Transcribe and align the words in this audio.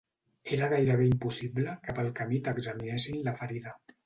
Era 0.55 0.69
gairebé 0.71 1.05
impossible 1.09 1.75
que 1.83 1.95
pel 2.01 2.09
camí 2.23 2.41
t'examinessin 2.49 3.23
la 3.31 3.37
ferida 3.45 3.77